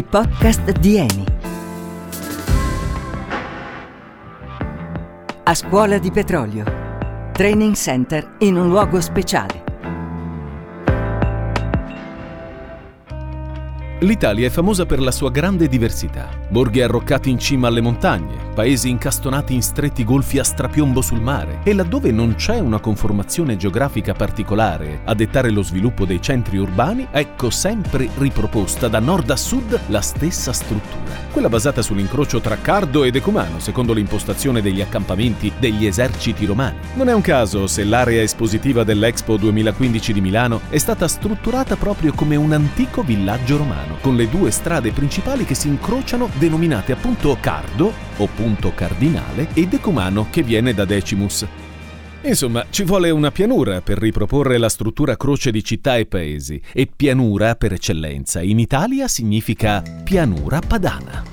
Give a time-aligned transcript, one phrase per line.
[0.00, 1.24] i podcast di Eni.
[5.42, 6.64] A scuola di petrolio.
[7.32, 9.59] Training center in un luogo speciale.
[14.02, 16.30] L'Italia è famosa per la sua grande diversità.
[16.48, 21.58] Borghi arroccati in cima alle montagne, paesi incastonati in stretti golfi a strapiombo sul mare
[21.64, 27.08] e laddove non c'è una conformazione geografica particolare a dettare lo sviluppo dei centri urbani,
[27.10, 33.04] ecco sempre riproposta da nord a sud la stessa struttura, quella basata sull'incrocio tra Cardo
[33.04, 36.78] e Decumano, secondo l'impostazione degli accampamenti degli eserciti romani.
[36.94, 42.14] Non è un caso se l'area espositiva dell'Expo 2015 di Milano è stata strutturata proprio
[42.14, 47.36] come un antico villaggio romano con le due strade principali che si incrociano denominate appunto
[47.40, 51.46] Cardo o punto cardinale e Decumano che viene da Decimus.
[52.22, 56.86] Insomma, ci vuole una pianura per riproporre la struttura croce di città e paesi e
[56.94, 61.29] pianura per eccellenza in Italia significa pianura padana.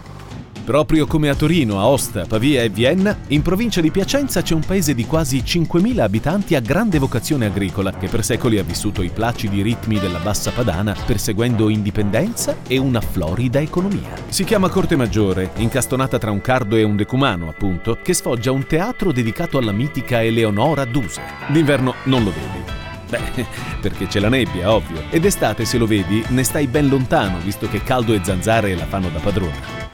[0.68, 4.94] Proprio come a Torino, Aosta, Pavia e Vienna, in provincia di Piacenza c'è un paese
[4.94, 9.62] di quasi 5.000 abitanti a grande vocazione agricola che per secoli ha vissuto i placidi
[9.62, 14.12] ritmi della bassa padana perseguendo indipendenza e una florida economia.
[14.28, 18.68] Si chiama Corte Maggiore, incastonata tra un cardo e un decumano, appunto, che sfoggia un
[18.68, 21.22] teatro dedicato alla mitica Eleonora Duse.
[21.48, 22.76] D'inverno non lo vedi.
[23.10, 23.46] Beh,
[23.80, 25.04] perché c'è la nebbia, ovvio.
[25.12, 28.86] Ed estate, se lo vedi, ne stai ben lontano, visto che caldo e zanzare la
[28.86, 29.87] fanno da padrona.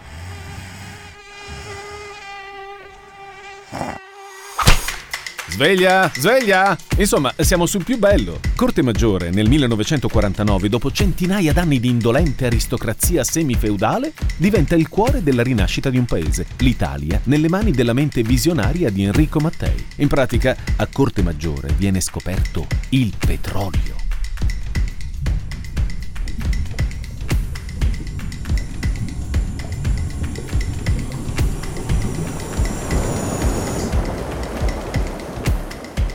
[5.64, 6.78] Sveglia, sveglia!
[6.97, 8.42] Insomma, siamo sul più bello.
[8.53, 15.42] Corte Maggiore, nel 1949, dopo centinaia d'anni di indolente aristocrazia semifeudale, diventa il cuore della
[15.42, 19.86] rinascita di un paese, l'Italia, nelle mani della mente visionaria di Enrico Mattei.
[20.00, 24.03] In pratica, a Corte Maggiore viene scoperto il petrolio.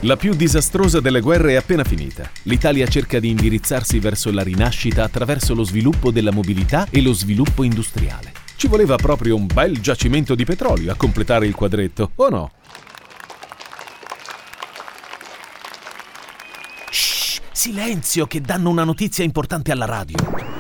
[0.03, 2.31] La più disastrosa delle guerre è appena finita.
[2.45, 7.65] L'Italia cerca di indirizzarsi verso la rinascita attraverso lo sviluppo della mobilità e lo sviluppo
[7.65, 8.33] industriale.
[8.55, 12.51] Ci voleva proprio un bel giacimento di petrolio a completare il quadretto, o no?
[16.91, 20.58] Shh, silenzio che danno una notizia importante alla radio.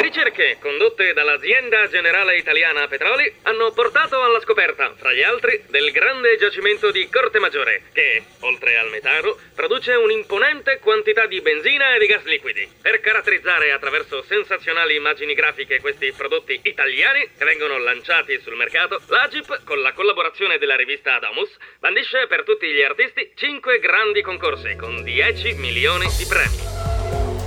[0.00, 6.36] Ricerche condotte dall'azienda generale italiana Petroli hanno portato alla scoperta, fra gli altri, del grande
[6.36, 12.06] giacimento di Corte Maggiore, che, oltre al metano, produce un'imponente quantità di benzina e di
[12.06, 12.68] gas liquidi.
[12.80, 19.64] Per caratterizzare attraverso sensazionali immagini grafiche questi prodotti italiani che vengono lanciati sul mercato, l'Agip,
[19.64, 25.02] con la collaborazione della rivista Adamus, bandisce per tutti gli artisti 5 grandi concorsi con
[25.02, 26.56] 10 milioni di premi.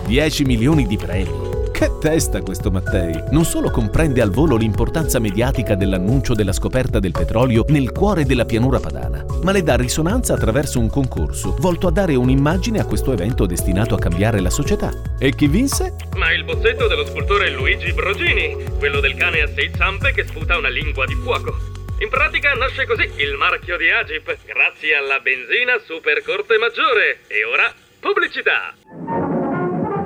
[0.08, 1.51] 10 milioni di premi.
[1.82, 3.24] Che testa questo Mattei!
[3.32, 8.46] Non solo comprende al volo l'importanza mediatica dell'annuncio della scoperta del petrolio nel cuore della
[8.46, 13.14] pianura padana, ma le dà risonanza attraverso un concorso volto a dare un'immagine a questo
[13.14, 14.92] evento destinato a cambiare la società.
[15.18, 15.96] E chi vinse?
[16.18, 20.60] Ma il bozzetto dello scultore Luigi Brogini, quello del cane a sei zampe che sputa
[20.60, 21.58] una lingua di fuoco.
[21.98, 27.22] In pratica nasce così il marchio di Agip, grazie alla benzina Super Corte Maggiore.
[27.26, 28.76] E ora, pubblicità!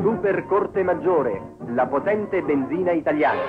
[0.06, 3.42] Super Corte Maggiore, la potente benzina italiana.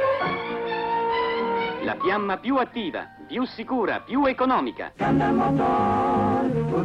[1.85, 4.91] La fiamma più attiva, più sicura, più economica.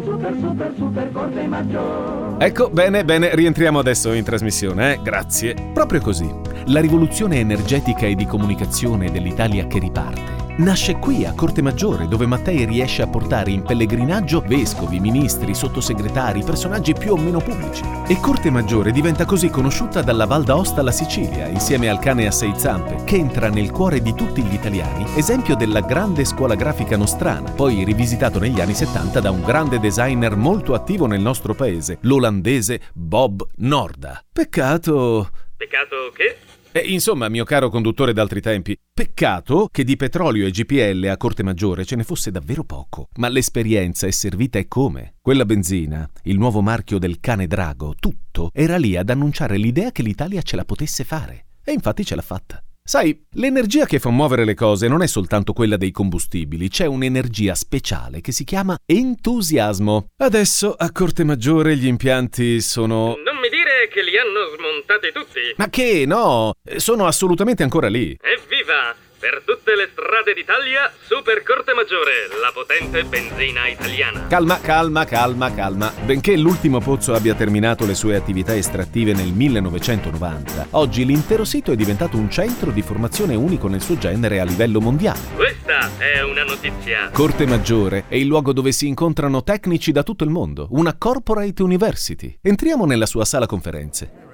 [0.03, 2.46] Super, super, super corte maggiore.
[2.46, 5.02] Ecco, bene, bene, rientriamo adesso in trasmissione, eh?
[5.02, 5.56] Grazie.
[5.74, 6.31] Proprio così.
[6.68, 12.25] La rivoluzione energetica e di comunicazione dell'Italia che riparte nasce qui a Corte Maggiore, dove
[12.25, 17.83] Mattei riesce a portare in pellegrinaggio vescovi, ministri, sottosegretari, personaggi più o meno pubblici.
[18.07, 22.31] E Corte Maggiore diventa così conosciuta dalla Val d'Aosta alla Sicilia, insieme al cane a
[22.31, 26.95] sei zampe, che entra nel cuore di tutti gli italiani, esempio della grande scuola grafica
[26.95, 31.97] nostrana, poi rivisitato negli anni 70 da un grande designer molto attivo nel nostro paese,
[32.02, 34.23] l'olandese Bob Norda.
[34.31, 35.29] Peccato...
[35.58, 36.37] Peccato che?
[36.73, 41.44] E insomma, mio caro conduttore d'altri tempi, peccato che di petrolio e GPL a Corte
[41.44, 43.09] Maggiore ce ne fosse davvero poco.
[43.16, 45.16] Ma l'esperienza è servita e come?
[45.22, 50.02] Quella benzina, il nuovo marchio del cane drago, tutto era lì ad annunciare l'idea che
[50.02, 51.47] l'Italia ce la potesse fare.
[51.62, 52.64] E infatti ce l'ha fatta.
[52.83, 57.53] Sai, l'energia che fa muovere le cose non è soltanto quella dei combustibili, c'è un'energia
[57.53, 60.07] speciale che si chiama entusiasmo.
[60.17, 63.16] Adesso a Corte Maggiore gli impianti sono...
[63.23, 65.53] Non mi dire che li hanno smontati tutti.
[65.57, 66.05] Ma che?
[66.07, 68.17] No, sono assolutamente ancora lì.
[68.19, 69.09] Evviva!
[69.22, 74.26] Per tutte le strade d'Italia, Super Corte Maggiore, la potente benzina italiana.
[74.26, 75.94] Calma, calma, calma, calma.
[76.03, 81.76] Benché l'ultimo pozzo abbia terminato le sue attività estrattive nel 1990, oggi l'intero sito è
[81.76, 85.20] diventato un centro di formazione unico nel suo genere a livello mondiale.
[85.35, 87.12] Questa è una notizia.
[87.12, 91.62] Corte Maggiore è il luogo dove si incontrano tecnici da tutto il mondo, una corporate
[91.62, 92.40] university.
[92.41, 94.29] Entriamo nella sua sala conferenze.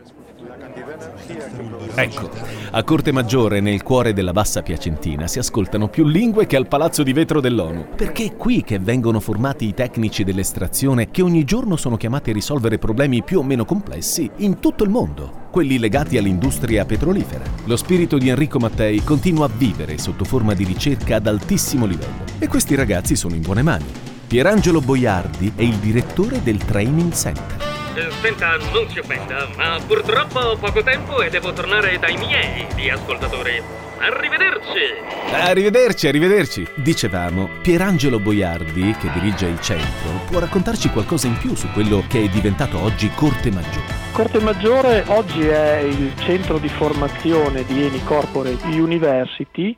[1.99, 2.29] Ecco,
[2.69, 7.01] a Corte Maggiore, nel cuore della bassa piacentina, si ascoltano più lingue che al palazzo
[7.01, 7.87] di vetro dell'ONU.
[7.95, 12.33] Perché è qui che vengono formati i tecnici dell'estrazione che ogni giorno sono chiamati a
[12.33, 17.45] risolvere problemi più o meno complessi in tutto il mondo, quelli legati all'industria petrolifera.
[17.65, 22.25] Lo spirito di Enrico Mattei continua a vivere sotto forma di ricerca ad altissimo livello.
[22.37, 23.85] E questi ragazzi sono in buone mani.
[24.27, 27.76] Pierangelo Boiardi è il direttore del Training Center.
[28.21, 32.91] Senta, non si offenda, ma purtroppo ho poco tempo e devo tornare dai miei di
[32.91, 33.86] ascoltatori.
[33.99, 34.93] Arrivederci!
[35.31, 36.67] Arrivederci, arrivederci.
[36.75, 42.21] Dicevamo, Pierangelo Boiardi, che dirige il centro, può raccontarci qualcosa in più su quello che
[42.21, 44.05] è diventato oggi Corte Maggiore.
[44.13, 49.75] Corte Maggiore oggi è il centro di formazione di Eni Corporate University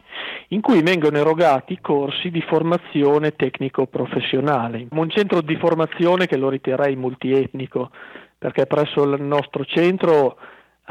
[0.50, 4.88] in cui vengono erogati corsi di formazione tecnico-professionale.
[4.92, 7.92] Un centro di formazione che lo riterrei multietnico,
[8.38, 10.38] perché presso il nostro centro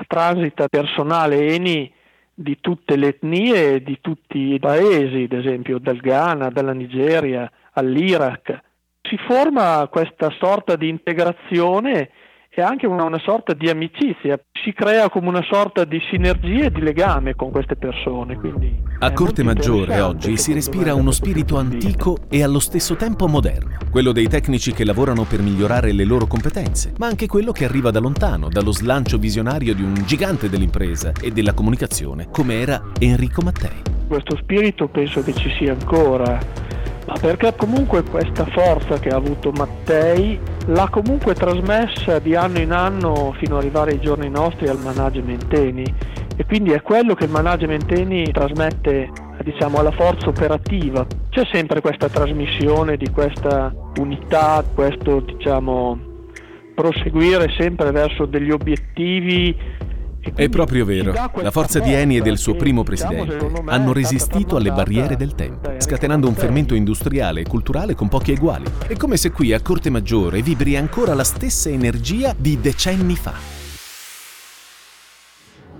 [0.06, 1.92] transita personale Eni
[2.40, 7.50] di tutte le etnie e di tutti i paesi, ad esempio dal Ghana, dalla Nigeria
[7.72, 8.60] all'Iraq.
[9.02, 12.10] Si forma questa sorta di integrazione
[12.50, 16.70] e anche una, una, sorta di amicizia, si crea come una sorta di sinergia e
[16.70, 18.36] di legame con queste persone.
[18.36, 23.76] Quindi a Corte Maggiore oggi si respira uno spirito antico e allo stesso tempo moderno,
[23.90, 27.90] quello dei tecnici che lavorano per migliorare le loro competenze, ma anche quello che arriva
[27.90, 33.42] da lontano, dallo slancio visionario di un gigante dell'impresa e della comunicazione come era Enrico
[33.42, 33.82] Mattei.
[34.08, 36.66] Questo spirito penso che ci sia ancora
[37.08, 40.38] ma perché comunque questa forza che ha avuto Mattei
[40.68, 45.52] l'ha comunque trasmessa di anno in anno fino ad arrivare ai giorni nostri al management
[45.52, 45.94] Eni
[46.36, 49.10] e quindi è quello che il management Eni trasmette
[49.42, 51.06] diciamo, alla forza operativa.
[51.30, 55.98] C'è sempre questa trasmissione di questa unità, questo diciamo,
[56.74, 59.56] proseguire sempre verso degli obiettivi
[60.34, 61.12] è proprio vero.
[61.12, 65.72] La forza di Eni e del suo primo presidente hanno resistito alle barriere del tempo,
[65.78, 68.64] scatenando un fermento industriale e culturale con pochi eguali.
[68.86, 73.57] È come se qui a Corte Maggiore vibri ancora la stessa energia di decenni fa.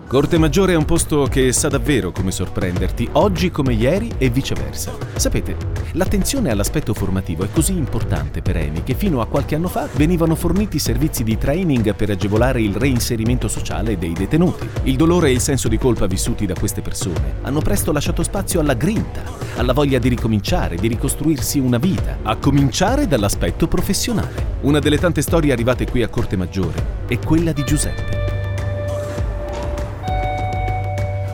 [0.08, 4.96] Corte Maggiore è un posto che sa davvero come sorprenderti, oggi come ieri e viceversa.
[5.16, 5.54] Sapete,
[5.92, 10.34] l'attenzione all'aspetto formativo è così importante per Eni che fino a qualche anno fa venivano
[10.34, 14.66] forniti servizi di training per agevolare il reinserimento sociale dei detenuti.
[14.84, 18.60] Il dolore e il senso di colpa vissuti da queste persone hanno presto lasciato spazio
[18.60, 19.20] alla grinta,
[19.56, 24.56] alla voglia di ricominciare, di ricostruirsi una vita, a cominciare dall'aspetto professionale.
[24.62, 28.17] Una delle tante storie arrivate qui a Corte Maggiore è quella di Giuseppe.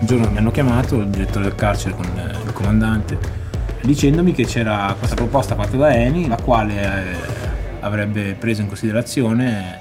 [0.05, 3.19] Un giorno mi hanno chiamato il direttore del carcere con il comandante
[3.81, 7.17] dicendomi che c'era questa proposta fatta da Eni la quale eh,
[7.81, 9.79] avrebbe preso in considerazione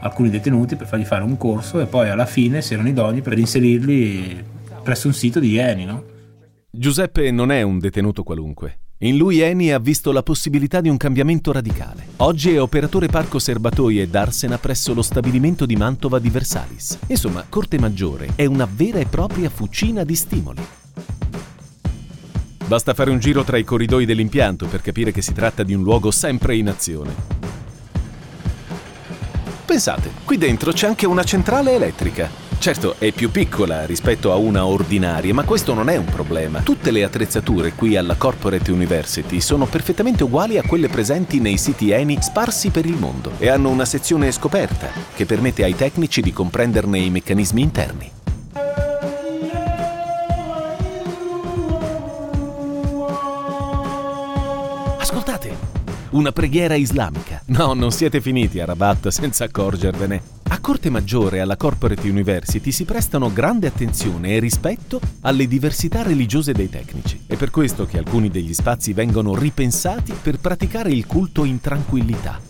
[0.00, 3.38] alcuni detenuti per fargli fare un corso e poi alla fine se erano idonei per
[3.38, 4.44] inserirli
[4.82, 5.86] presso un sito di Eni.
[5.86, 6.04] No?
[6.70, 8.81] Giuseppe non è un detenuto qualunque.
[9.04, 12.06] In lui Eni ha visto la possibilità di un cambiamento radicale.
[12.18, 16.98] Oggi è operatore parco serbatoi ed arsena presso lo stabilimento di Mantova di Versalis.
[17.08, 20.64] Insomma, Corte Maggiore è una vera e propria fucina di stimoli.
[22.64, 25.82] Basta fare un giro tra i corridoi dell'impianto per capire che si tratta di un
[25.82, 27.12] luogo sempre in azione.
[29.66, 32.41] Pensate, qui dentro c'è anche una centrale elettrica.
[32.62, 36.60] Certo, è più piccola rispetto a una ordinaria, ma questo non è un problema.
[36.60, 41.90] Tutte le attrezzature qui alla Corporate University sono perfettamente uguali a quelle presenti nei siti
[41.90, 46.32] Eni sparsi per il mondo e hanno una sezione scoperta che permette ai tecnici di
[46.32, 48.10] comprenderne i meccanismi interni.
[55.00, 55.56] Ascoltate,
[56.10, 57.42] una preghiera islamica.
[57.46, 60.41] No, non siete finiti a Rabat senza accorgervene.
[60.62, 66.52] Corte Maggiore e alla Corporate University si prestano grande attenzione e rispetto alle diversità religiose
[66.52, 67.24] dei tecnici.
[67.26, 72.40] È per questo che alcuni degli spazi vengono ripensati per praticare il culto in tranquillità.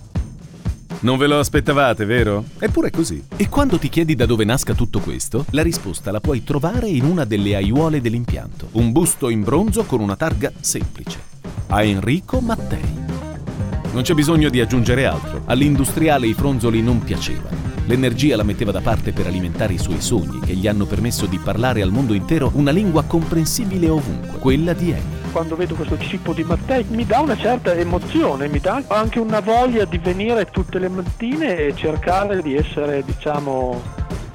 [1.00, 2.44] Non ve lo aspettavate, vero?
[2.58, 3.24] Eppure è così.
[3.34, 7.04] E quando ti chiedi da dove nasca tutto questo, la risposta la puoi trovare in
[7.04, 8.68] una delle aiuole dell'impianto.
[8.72, 11.18] Un busto in bronzo con una targa semplice.
[11.68, 13.00] A Enrico Mattei.
[13.94, 15.44] Non c'è bisogno di aggiungere altro.
[15.46, 20.38] All'industriale i fronzoli non piacevano L'energia la metteva da parte per alimentare i suoi sogni,
[20.38, 24.90] che gli hanno permesso di parlare al mondo intero una lingua comprensibile ovunque, quella di
[24.92, 25.20] Eni.
[25.32, 29.40] Quando vedo questo tipo di Mattei mi dà una certa emozione, mi dà anche una
[29.40, 33.82] voglia di venire tutte le mattine e cercare di essere, diciamo,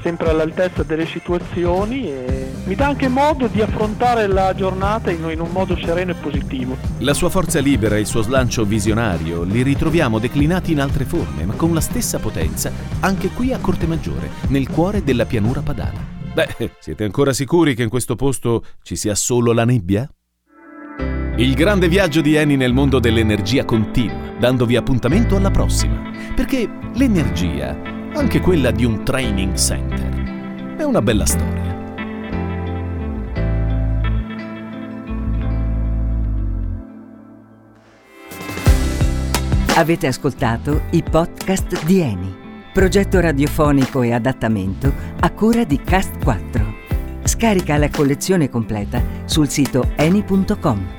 [0.08, 5.42] sempre all'altezza delle situazioni e mi dà anche modo di affrontare la giornata in, in
[5.42, 6.78] un modo sereno e positivo.
[7.00, 11.44] La sua forza libera e il suo slancio visionario li ritroviamo declinati in altre forme,
[11.44, 12.72] ma con la stessa potenza
[13.02, 16.16] anche qui a Corte Maggiore, nel cuore della pianura padana.
[16.34, 20.10] Beh, siete ancora sicuri che in questo posto ci sia solo la nebbia?
[21.36, 26.02] Il grande viaggio di Eni nel mondo dell'energia continua, dandovi appuntamento alla prossima.
[26.34, 30.76] Perché l'energia anche quella di un training center.
[30.78, 31.66] È una bella storia.
[39.76, 42.36] Avete ascoltato i podcast di Eni,
[42.74, 46.76] progetto radiofonico e adattamento a cura di Cast 4.
[47.24, 50.97] Scarica la collezione completa sul sito eni.com.